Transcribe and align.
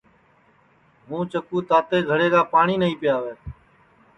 ہُوں 1.07 1.23
چکُو 1.31 1.57
تو 1.59 1.65
تاتے 1.69 1.97
گھڑے 2.09 2.27
کا 2.33 2.41
پاٹؔی 2.51 2.75
نائیں 2.81 2.97
پِیاوے 2.99 3.33